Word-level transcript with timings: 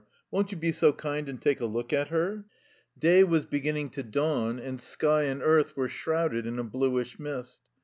Won't 0.31 0.51
you 0.51 0.57
be 0.57 0.71
so 0.71 0.93
kind 0.93 1.29
and 1.29 1.39
take 1.39 1.59
a 1.61 1.67
look 1.67 1.93
at 1.93 2.07
her?" 2.07 2.45
Day 2.97 3.23
was 3.23 3.45
beginning 3.45 3.91
to 3.91 4.01
dawn, 4.01 4.57
and 4.57 4.81
sky 4.81 5.25
and 5.25 5.43
earth 5.43 5.77
were 5.77 5.89
shrouded 5.89 6.47
in 6.47 6.57
a 6.57 6.63
bluish 6.63 7.19
mist. 7.19 7.61